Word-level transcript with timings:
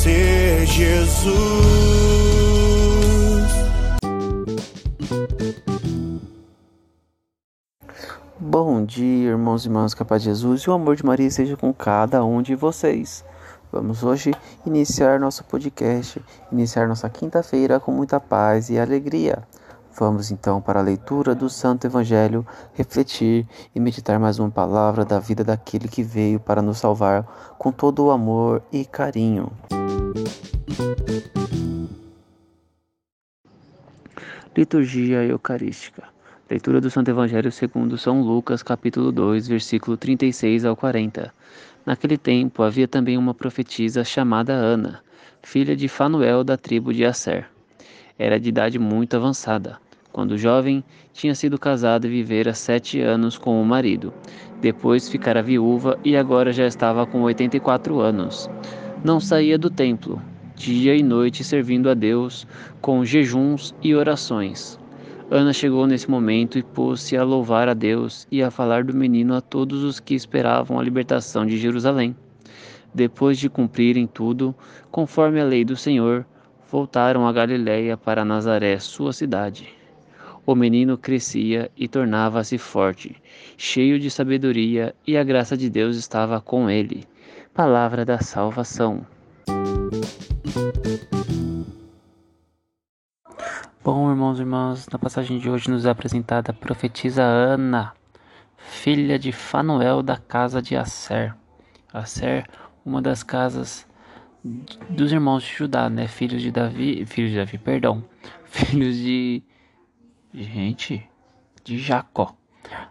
Conhecer 0.00 0.66
Jesus. 0.66 1.30
Bom 8.38 8.84
dia, 8.84 9.30
irmãos 9.30 9.64
e 9.64 9.68
irmãs, 9.68 9.94
capaz 9.94 10.22
de 10.22 10.30
Jesus 10.30 10.62
e 10.62 10.70
o 10.70 10.72
amor 10.72 10.96
de 10.96 11.04
Maria 11.04 11.26
esteja 11.26 11.56
com 11.56 11.72
cada 11.72 12.24
um 12.24 12.40
de 12.40 12.54
vocês. 12.54 13.24
Vamos 13.70 14.02
hoje 14.02 14.32
iniciar 14.66 15.20
nosso 15.20 15.44
podcast, 15.44 16.20
iniciar 16.50 16.88
nossa 16.88 17.08
quinta-feira 17.08 17.78
com 17.78 17.92
muita 17.92 18.18
paz 18.18 18.70
e 18.70 18.78
alegria. 18.78 19.42
Vamos 20.00 20.30
então 20.30 20.62
para 20.62 20.80
a 20.80 20.82
leitura 20.82 21.34
do 21.34 21.50
Santo 21.50 21.86
Evangelho, 21.86 22.46
refletir 22.72 23.46
e 23.74 23.78
meditar 23.78 24.18
mais 24.18 24.38
uma 24.38 24.50
palavra 24.50 25.04
da 25.04 25.18
vida 25.18 25.44
daquele 25.44 25.88
que 25.88 26.02
veio 26.02 26.40
para 26.40 26.62
nos 26.62 26.78
salvar 26.78 27.22
com 27.58 27.70
todo 27.70 28.06
o 28.06 28.10
amor 28.10 28.62
e 28.72 28.82
carinho. 28.86 29.52
Liturgia 34.56 35.22
Eucarística. 35.22 36.04
Leitura 36.48 36.80
do 36.80 36.90
Santo 36.90 37.10
Evangelho 37.10 37.52
segundo 37.52 37.98
São 37.98 38.22
Lucas, 38.22 38.62
capítulo 38.62 39.12
2, 39.12 39.48
versículo 39.48 39.98
36 39.98 40.64
ao 40.64 40.74
40. 40.74 41.30
Naquele 41.84 42.16
tempo 42.16 42.62
havia 42.62 42.88
também 42.88 43.18
uma 43.18 43.34
profetisa 43.34 44.02
chamada 44.02 44.54
Ana, 44.54 45.02
filha 45.42 45.76
de 45.76 45.88
Fanuel 45.88 46.42
da 46.42 46.56
tribo 46.56 46.90
de 46.90 47.04
Asser. 47.04 47.46
Era 48.18 48.40
de 48.40 48.48
idade 48.48 48.78
muito 48.78 49.14
avançada. 49.14 49.78
Quando 50.12 50.36
jovem, 50.36 50.82
tinha 51.12 51.34
sido 51.34 51.58
casada 51.58 52.06
e 52.06 52.10
vivera 52.10 52.52
sete 52.52 53.00
anos 53.00 53.38
com 53.38 53.60
o 53.62 53.64
marido. 53.64 54.12
Depois 54.60 55.08
ficara 55.08 55.42
viúva 55.42 55.98
e 56.04 56.16
agora 56.16 56.52
já 56.52 56.66
estava 56.66 57.06
com 57.06 57.22
84 57.22 58.00
anos. 58.00 58.50
Não 59.04 59.20
saía 59.20 59.56
do 59.56 59.70
templo, 59.70 60.20
dia 60.56 60.94
e 60.94 61.02
noite 61.02 61.44
servindo 61.44 61.88
a 61.88 61.94
Deus 61.94 62.46
com 62.80 63.04
jejuns 63.04 63.74
e 63.82 63.94
orações. 63.94 64.78
Ana 65.30 65.52
chegou 65.52 65.86
nesse 65.86 66.10
momento 66.10 66.58
e 66.58 66.62
pôs-se 66.62 67.16
a 67.16 67.22
louvar 67.22 67.68
a 67.68 67.74
Deus 67.74 68.26
e 68.32 68.42
a 68.42 68.50
falar 68.50 68.82
do 68.82 68.92
menino 68.92 69.32
a 69.34 69.40
todos 69.40 69.84
os 69.84 70.00
que 70.00 70.14
esperavam 70.14 70.78
a 70.78 70.82
libertação 70.82 71.46
de 71.46 71.56
Jerusalém. 71.56 72.16
Depois 72.92 73.38
de 73.38 73.48
cumprirem 73.48 74.08
tudo, 74.08 74.52
conforme 74.90 75.40
a 75.40 75.44
lei 75.44 75.64
do 75.64 75.76
Senhor, 75.76 76.26
voltaram 76.68 77.28
a 77.28 77.32
Galiléia 77.32 77.96
para 77.96 78.24
Nazaré, 78.24 78.78
sua 78.80 79.12
cidade. 79.12 79.79
O 80.46 80.54
menino 80.54 80.96
crescia 80.96 81.70
e 81.76 81.86
tornava-se 81.86 82.56
forte, 82.58 83.14
cheio 83.56 83.98
de 83.98 84.10
sabedoria, 84.10 84.94
e 85.06 85.16
a 85.16 85.22
graça 85.22 85.56
de 85.56 85.68
Deus 85.68 85.96
estava 85.96 86.40
com 86.40 86.68
ele. 86.68 87.04
Palavra 87.54 88.04
da 88.04 88.20
salvação. 88.20 89.06
Bom, 93.82 94.10
irmãos 94.10 94.38
e 94.38 94.42
irmãs, 94.42 94.86
na 94.92 94.98
passagem 94.98 95.38
de 95.38 95.48
hoje 95.48 95.70
nos 95.70 95.84
é 95.86 95.90
apresentada 95.90 96.52
a 96.52 96.54
profetisa 96.54 97.22
Ana, 97.22 97.92
filha 98.56 99.18
de 99.18 99.32
Fanuel 99.32 100.02
da 100.02 100.16
casa 100.16 100.60
de 100.62 100.76
Asser. 100.76 101.34
Asser, 101.92 102.46
uma 102.84 103.02
das 103.02 103.22
casas 103.22 103.86
dos 104.88 105.12
irmãos 105.12 105.42
de 105.42 105.52
Judá, 105.54 105.90
né? 105.90 106.06
Filhos 106.06 106.40
de 106.40 106.50
Davi, 106.50 107.04
filhos 107.04 107.30
de 107.30 107.36
Davi, 107.38 107.58
perdão, 107.58 108.04
filhos 108.44 108.96
de 108.96 109.42
gente 110.32 111.08
de 111.64 111.78
Jacó. 111.78 112.34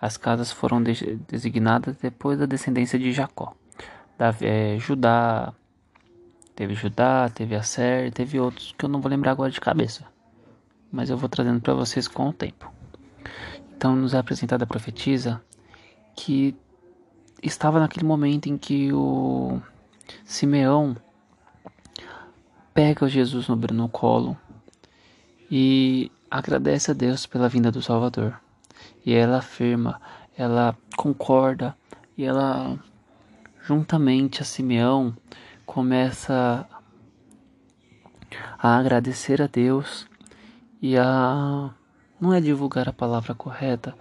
As 0.00 0.16
casas 0.16 0.52
foram 0.52 0.82
de- 0.82 1.16
designadas 1.28 1.96
depois 1.96 2.38
da 2.38 2.46
descendência 2.46 2.98
de 2.98 3.12
Jacó. 3.12 3.54
Davi, 4.16 4.46
é, 4.46 4.78
Judá, 4.78 5.52
teve 6.54 6.74
Judá, 6.74 7.28
teve 7.28 7.56
Asser, 7.56 8.12
teve 8.12 8.38
outros 8.38 8.74
que 8.76 8.84
eu 8.84 8.88
não 8.88 9.00
vou 9.00 9.10
lembrar 9.10 9.32
agora 9.32 9.50
de 9.50 9.60
cabeça 9.60 10.14
mas 10.94 11.10
eu 11.10 11.16
vou 11.16 11.28
trazendo 11.28 11.60
para 11.60 11.74
vocês 11.74 12.06
com 12.06 12.28
o 12.28 12.32
tempo. 12.32 12.72
Então, 13.76 13.96
nos 13.96 14.14
é 14.14 14.18
apresentada 14.18 14.62
a 14.62 14.66
profetisa 14.66 15.42
que 16.14 16.54
estava 17.42 17.80
naquele 17.80 18.06
momento 18.06 18.48
em 18.48 18.56
que 18.56 18.92
o 18.92 19.60
Simeão 20.24 20.96
pega 22.72 23.04
o 23.04 23.08
Jesus 23.08 23.48
no, 23.48 23.56
no 23.56 23.88
colo 23.88 24.36
e 25.50 26.12
agradece 26.34 26.90
a 26.90 26.94
Deus 26.94 27.26
pela 27.26 27.48
vinda 27.48 27.70
do 27.70 27.80
Salvador. 27.80 28.34
E 29.06 29.14
ela 29.14 29.38
afirma, 29.38 30.00
ela 30.36 30.76
concorda 30.96 31.76
e 32.18 32.24
ela, 32.24 32.76
juntamente 33.62 34.42
a 34.42 34.44
Simeão, 34.44 35.16
começa 35.64 36.66
a 38.58 38.76
agradecer 38.76 39.40
a 39.40 39.46
Deus 39.46 40.08
e 40.82 40.98
a 40.98 41.70
não 42.20 42.34
é 42.34 42.40
divulgar 42.40 42.88
a 42.88 42.92
palavra 42.92 43.32
correta, 43.32 43.94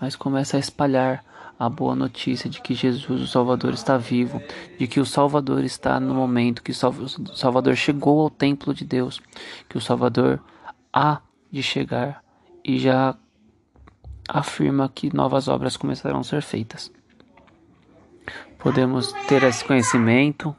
mas 0.00 0.14
começa 0.14 0.56
a 0.56 0.60
espalhar 0.60 1.24
a 1.58 1.68
boa 1.68 1.96
notícia 1.96 2.48
de 2.48 2.60
que 2.60 2.72
Jesus, 2.72 3.20
o 3.20 3.26
Salvador, 3.26 3.74
está 3.74 3.98
vivo, 3.98 4.40
de 4.78 4.86
que 4.86 5.00
o 5.00 5.06
Salvador 5.06 5.64
está 5.64 5.98
no 5.98 6.14
momento, 6.14 6.62
que 6.62 6.70
o 6.70 6.74
Sal- 6.74 6.92
o 6.92 7.34
Salvador 7.34 7.74
chegou 7.74 8.20
ao 8.20 8.30
templo 8.30 8.72
de 8.72 8.84
Deus, 8.84 9.20
que 9.68 9.76
o 9.76 9.80
Salvador 9.80 10.40
há 10.92 11.20
de 11.50 11.62
chegar 11.62 12.22
e 12.64 12.78
já 12.78 13.16
afirma 14.28 14.88
que 14.88 15.14
novas 15.14 15.48
obras 15.48 15.76
começarão 15.76 16.20
a 16.20 16.24
ser 16.24 16.42
feitas. 16.42 16.92
Podemos 18.58 19.12
ter 19.26 19.42
esse 19.42 19.64
conhecimento 19.64 20.54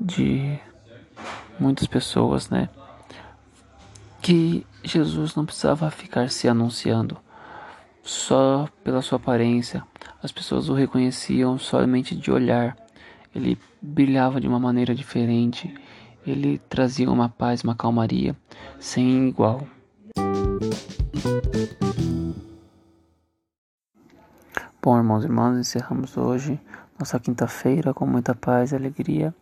de 0.00 0.58
muitas 1.58 1.86
pessoas, 1.86 2.48
né? 2.48 2.68
que 4.26 4.66
Jesus 4.82 5.36
não 5.36 5.46
precisava 5.46 5.88
ficar 5.88 6.30
se 6.30 6.48
anunciando 6.48 7.16
só 8.02 8.68
pela 8.82 9.00
sua 9.00 9.18
aparência. 9.18 9.84
As 10.20 10.32
pessoas 10.32 10.68
o 10.68 10.74
reconheciam 10.74 11.56
somente 11.56 12.16
de 12.16 12.32
olhar. 12.32 12.76
Ele 13.32 13.56
brilhava 13.80 14.40
de 14.40 14.48
uma 14.48 14.58
maneira 14.58 14.96
diferente. 14.96 15.72
Ele 16.26 16.58
trazia 16.68 17.10
uma 17.10 17.28
paz, 17.28 17.62
uma 17.62 17.74
calmaria 17.74 18.34
sem 18.80 19.28
igual. 19.28 19.66
Bom, 24.82 24.96
irmãos 24.96 25.22
e 25.22 25.26
irmãs, 25.26 25.58
encerramos 25.58 26.16
hoje 26.16 26.60
nossa 26.98 27.20
quinta-feira 27.20 27.92
com 27.92 28.06
muita 28.06 28.34
paz 28.34 28.72
e 28.72 28.76
alegria. 28.76 29.34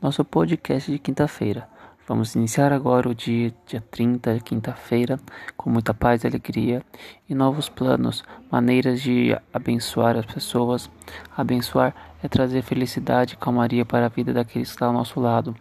Nosso 0.00 0.24
podcast 0.24 0.90
de 0.90 0.98
quinta-feira. 0.98 1.68
Vamos 2.06 2.34
iniciar 2.34 2.72
agora 2.72 3.08
o 3.08 3.14
dia, 3.14 3.54
dia 3.66 3.80
30, 3.90 4.40
quinta-feira, 4.40 5.18
com 5.56 5.70
muita 5.70 5.94
paz 5.94 6.24
e 6.24 6.26
alegria 6.26 6.82
e 7.28 7.34
novos 7.34 7.68
planos, 7.68 8.24
maneiras 8.50 9.00
de 9.00 9.36
abençoar 9.52 10.16
as 10.16 10.26
pessoas. 10.26 10.90
Abençoar 11.36 11.94
é 12.22 12.28
trazer 12.28 12.62
felicidade 12.62 13.34
e 13.34 13.36
calmaria 13.36 13.84
para 13.84 14.06
a 14.06 14.08
vida 14.08 14.32
daqueles 14.32 14.68
que 14.68 14.74
estão 14.74 14.88
ao 14.88 14.94
nosso 14.94 15.20
lado. 15.20 15.54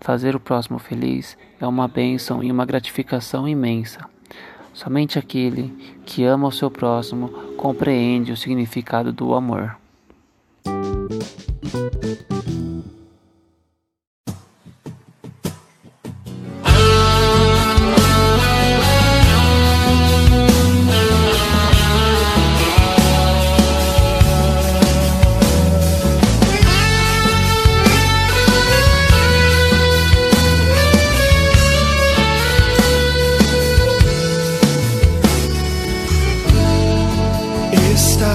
Fazer 0.00 0.34
o 0.34 0.40
próximo 0.40 0.78
feliz 0.78 1.36
é 1.60 1.66
uma 1.66 1.86
bênção 1.86 2.42
e 2.42 2.50
uma 2.50 2.64
gratificação 2.64 3.46
imensa. 3.46 4.00
Somente 4.72 5.18
aquele 5.18 5.68
que 6.06 6.24
ama 6.24 6.48
o 6.48 6.52
seu 6.52 6.70
próximo 6.70 7.28
compreende 7.56 8.32
o 8.32 8.36
significado 8.36 9.12
do 9.12 9.34
amor. 9.34 9.76